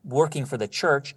[0.03, 1.15] working for the church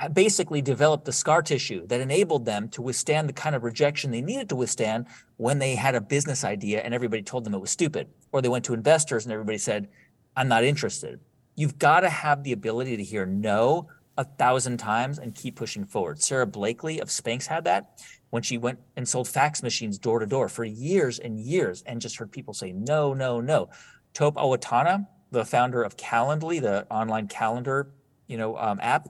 [0.00, 4.10] uh, basically developed the scar tissue that enabled them to withstand the kind of rejection
[4.10, 7.60] they needed to withstand when they had a business idea and everybody told them it
[7.60, 9.88] was stupid, or they went to investors and everybody said,
[10.36, 11.18] I'm not interested.
[11.56, 15.84] You've got to have the ability to hear no a thousand times and keep pushing
[15.84, 16.22] forward.
[16.22, 20.26] sarah Blakely of Spanx had that when she went and sold fax machines door to
[20.26, 23.68] door for years and years and just heard people say no, no, no.
[24.14, 27.90] Tope Awotona, the founder of Calendly, the online calendar,
[28.26, 29.08] you know, um, app,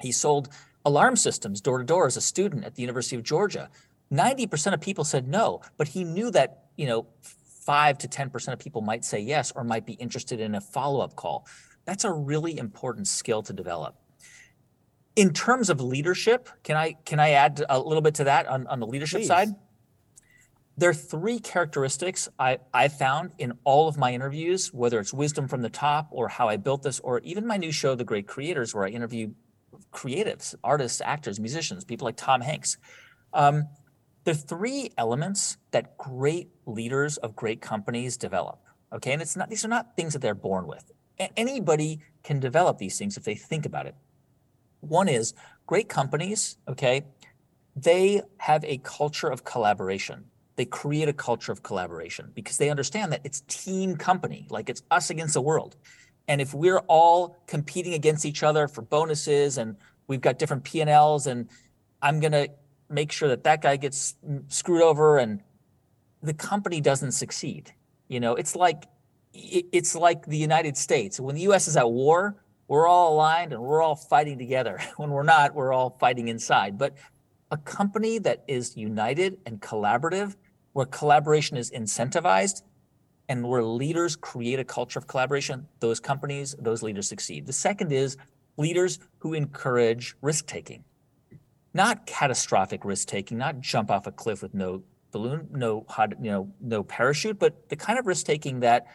[0.00, 0.48] he sold
[0.84, 3.70] alarm systems door to door as a student at the University of Georgia.
[4.12, 8.58] 90% of people said no, but he knew that, you know, 5 to 10% of
[8.58, 11.46] people might say yes or might be interested in a follow-up call.
[11.86, 13.96] That's a really important skill to develop.
[15.16, 18.66] In terms of leadership, can I can I add a little bit to that on,
[18.66, 19.28] on the leadership Please.
[19.28, 19.48] side?
[20.76, 25.46] There are three characteristics I, I found in all of my interviews, whether it's wisdom
[25.46, 28.26] from the top or how I built this, or even my new show, The Great
[28.26, 29.30] Creators, where I interview
[29.92, 32.76] creatives, artists, actors, musicians, people like Tom Hanks.
[33.32, 33.68] Um,
[34.24, 38.58] the three elements that great leaders of great companies develop.
[38.92, 40.90] Okay, and it's not these are not things that they're born with.
[41.20, 43.94] A- anybody can develop these things if they think about it.
[44.80, 45.34] One is
[45.66, 47.04] great companies, okay,
[47.76, 50.26] they have a culture of collaboration.
[50.56, 54.82] They create a culture of collaboration because they understand that it's team company, like it's
[54.90, 55.76] us against the world.
[56.28, 61.26] And if we're all competing against each other for bonuses and we've got different P&Ls
[61.26, 61.48] and
[62.00, 62.48] I'm going to
[62.88, 64.14] make sure that that guy gets
[64.48, 65.42] screwed over and
[66.22, 67.72] the company doesn't succeed.
[68.08, 68.84] You know, it's like
[69.32, 71.18] it's like the United States.
[71.18, 72.36] When the US is at war,
[72.68, 74.80] we're all aligned and we're all fighting together.
[74.96, 76.78] When we're not, we're all fighting inside.
[76.78, 76.94] But
[77.50, 80.36] a company that is united and collaborative,
[80.74, 82.62] where collaboration is incentivized,
[83.28, 87.46] and where leaders create a culture of collaboration, those companies, those leaders succeed.
[87.46, 88.16] The second is
[88.56, 90.84] leaders who encourage risk taking,
[91.72, 95.86] not catastrophic risk taking, not jump off a cliff with no balloon, no
[96.20, 98.86] you know, no parachute, but the kind of risk taking that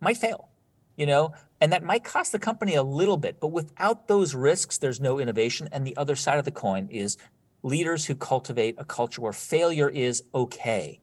[0.00, 0.48] might fail,
[0.96, 3.40] you know, and that might cost the company a little bit.
[3.40, 5.68] But without those risks, there's no innovation.
[5.72, 7.18] And the other side of the coin is
[7.62, 11.00] leaders who cultivate a culture where failure is okay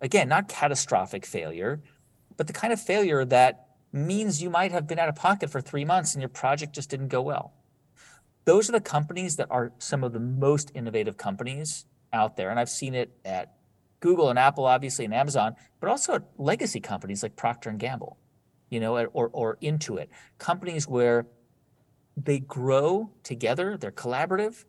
[0.00, 1.80] Again, not catastrophic failure,
[2.36, 5.60] but the kind of failure that means you might have been out of pocket for
[5.60, 7.54] three months and your project just didn't go well.
[8.44, 12.50] Those are the companies that are some of the most innovative companies out there.
[12.50, 13.54] And I've seen it at
[14.00, 18.18] Google and Apple, obviously, and Amazon, but also at legacy companies like Procter and Gamble,
[18.68, 21.26] you know, or, or Intuit, companies where
[22.16, 24.64] they grow together, they're collaborative,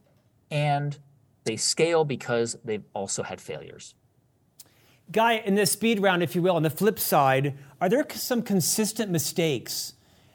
[0.49, 0.97] and
[1.43, 3.95] they scale because they've also had failures.
[5.11, 8.41] Guy, in the speed round, if you will, on the flip side, are there some
[8.41, 9.93] consistent mistakes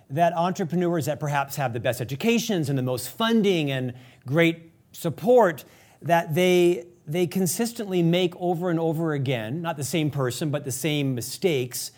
[0.09, 3.95] that entrepreneurs that perhaps have the best educations and the most funding and
[4.27, 5.65] great support
[6.01, 10.71] that they they consistently make over and over again, not the same person, but the
[10.73, 11.91] same mistakes,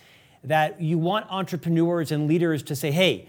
[0.42, 3.28] that you want entrepreneurs and leaders to say, hey,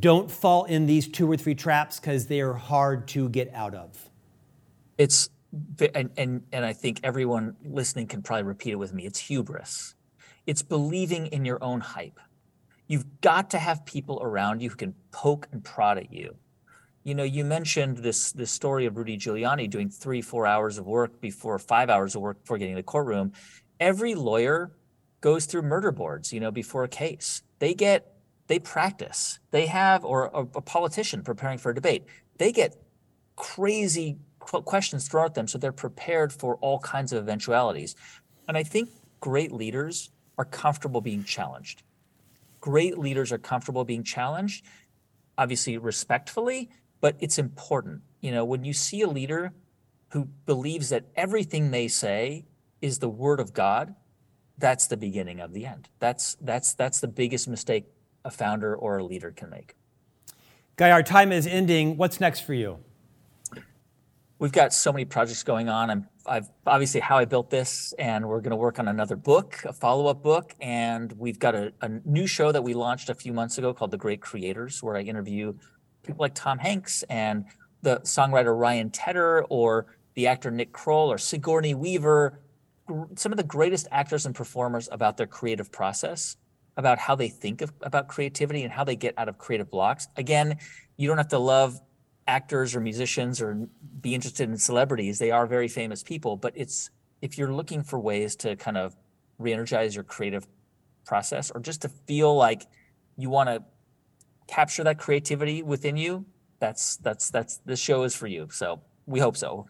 [0.00, 3.74] don't fall in these two or three traps because they are hard to get out
[3.74, 4.10] of?
[4.98, 5.28] It's
[5.94, 9.04] and, and and I think everyone listening can probably repeat it with me.
[9.04, 9.94] It's hubris.
[10.46, 12.18] It's believing in your own hype.
[12.86, 16.36] You've got to have people around you who can poke and prod at you.
[17.04, 20.86] You know, you mentioned this this story of Rudy Giuliani doing three, four hours of
[20.86, 23.32] work before five hours of work before getting to the courtroom.
[23.80, 24.72] Every lawyer
[25.20, 27.42] goes through murder boards, you know, before a case.
[27.58, 28.12] They get
[28.46, 29.38] they practice.
[29.50, 32.04] They have, or a, a politician preparing for a debate,
[32.38, 32.76] they get
[33.36, 37.96] crazy questions thrown at them so they're prepared for all kinds of eventualities.
[38.48, 41.82] And I think great leaders are comfortable being challenged.
[42.60, 44.64] Great leaders are comfortable being challenged,
[45.36, 48.02] obviously respectfully, but it's important.
[48.20, 49.52] You know, when you see a leader
[50.10, 52.44] who believes that everything they say
[52.80, 53.94] is the word of God,
[54.58, 55.88] that's the beginning of the end.
[55.98, 57.86] That's that's that's the biggest mistake
[58.24, 59.74] a founder or a leader can make.
[60.76, 61.96] Guy, our time is ending.
[61.96, 62.78] What's next for you?
[64.42, 65.88] We've got so many projects going on.
[65.88, 69.60] I'm I've obviously how I built this, and we're going to work on another book,
[69.64, 73.14] a follow up book, and we've got a, a new show that we launched a
[73.14, 75.54] few months ago called The Great Creators, where I interview
[76.02, 77.44] people like Tom Hanks and
[77.82, 82.40] the songwriter Ryan Tedder or the actor Nick Kroll or Sigourney Weaver,
[83.14, 86.36] some of the greatest actors and performers about their creative process
[86.76, 90.08] about how they think of, about creativity and how they get out of creative blocks.
[90.16, 90.56] Again,
[90.96, 91.80] you don't have to love
[92.26, 93.68] actors or musicians or
[94.00, 95.18] be interested in celebrities.
[95.18, 98.96] They are very famous people, but it's if you're looking for ways to kind of
[99.38, 100.46] re-energize your creative
[101.04, 102.66] process or just to feel like
[103.16, 103.62] you want to
[104.46, 106.24] capture that creativity within you,
[106.60, 108.48] that's that's that's this show is for you.
[108.50, 109.66] So we hope so.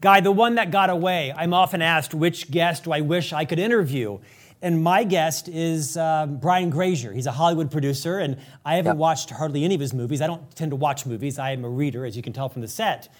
[0.00, 3.44] Guy, the one that got away, I'm often asked which guest do I wish I
[3.44, 4.18] could interview.
[4.62, 7.12] And my guest is um, Brian Grazer.
[7.12, 10.22] He's a Hollywood producer, and I haven't watched hardly any of his movies.
[10.22, 11.36] I don't tend to watch movies.
[11.40, 13.12] I am a reader, as you can tell from the set.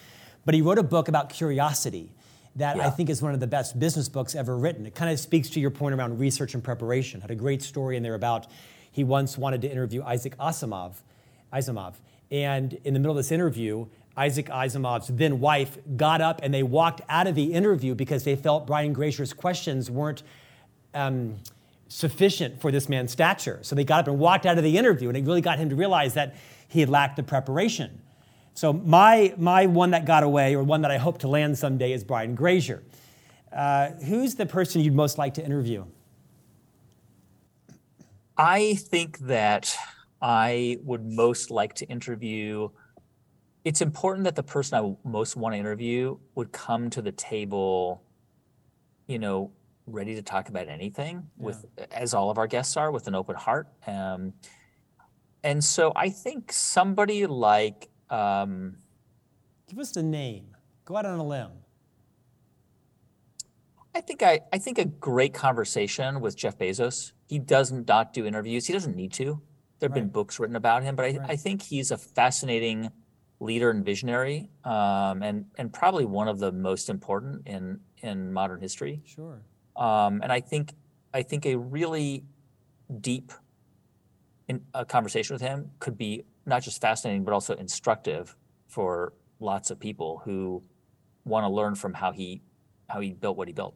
[0.44, 2.12] But he wrote a book about curiosity
[2.54, 2.86] that yeah.
[2.86, 4.86] I think is one of the best business books ever written.
[4.86, 7.20] It kind of speaks to your point around research and preparation.
[7.20, 8.46] Had a great story in there about
[8.92, 10.94] he once wanted to interview Isaac Asimov,
[11.52, 11.94] Asimov,
[12.30, 13.86] and in the middle of this interview,
[14.16, 18.36] Isaac Asimov's then wife got up and they walked out of the interview because they
[18.36, 20.22] felt Brian Grazer's questions weren't
[20.94, 21.36] um,
[21.88, 23.58] sufficient for this man's stature.
[23.62, 25.68] So they got up and walked out of the interview, and it really got him
[25.68, 26.34] to realize that
[26.68, 28.00] he had lacked the preparation.
[28.54, 31.92] So my, my one that got away, or one that I hope to land someday,
[31.92, 32.82] is Brian Grazer.
[33.52, 35.84] Uh, who's the person you'd most like to interview?
[38.36, 39.76] I think that
[40.20, 42.70] I would most like to interview.
[43.64, 48.02] It's important that the person I most want to interview would come to the table,
[49.06, 49.52] you know,
[49.86, 51.44] ready to talk about anything yeah.
[51.46, 53.68] with, as all of our guests are, with an open heart.
[53.86, 54.34] Um,
[55.42, 58.76] and so I think somebody like um,
[59.72, 60.54] Give us a name.
[60.84, 61.50] Go out on a limb.
[63.94, 67.12] I think I, I think a great conversation with Jeff Bezos.
[67.26, 68.66] He does not not do interviews.
[68.66, 69.40] He doesn't need to.
[69.78, 70.02] There have right.
[70.02, 71.30] been books written about him, but I, right.
[71.30, 72.90] I think he's a fascinating
[73.40, 78.60] leader and visionary, um, and and probably one of the most important in in modern
[78.60, 79.00] history.
[79.06, 79.42] Sure.
[79.76, 80.72] Um, and I think
[81.14, 82.24] I think a really
[83.00, 83.32] deep
[84.48, 89.70] in, a conversation with him could be not just fascinating, but also instructive for lots
[89.70, 90.62] of people who
[91.24, 92.42] want to learn from how he
[92.88, 93.74] how he built what he built.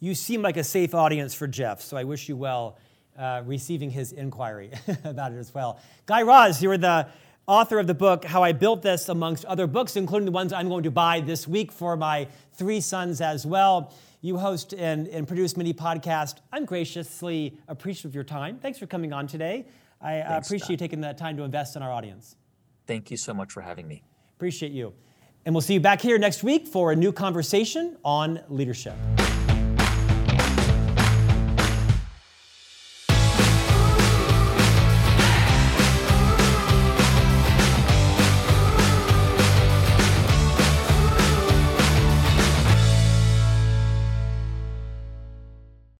[0.00, 2.78] You seem like a safe audience for Jeff, so I wish you well
[3.18, 4.70] uh, receiving his inquiry
[5.04, 5.80] about it as well.
[6.06, 7.08] Guy Raz, you're the
[7.46, 10.68] author of the book How I Built This, amongst other books, including the ones I'm
[10.68, 13.92] going to buy this week for my three sons as well.
[14.22, 16.36] You host and, and produce many podcasts.
[16.52, 18.58] I'm graciously appreciative of your time.
[18.58, 19.66] Thanks for coming on today.
[20.00, 22.36] I Thanks, appreciate you taking the time to invest in our audience.
[22.86, 24.02] Thank you so much for having me.
[24.36, 24.94] Appreciate you.
[25.44, 28.94] And we'll see you back here next week for a new conversation on leadership.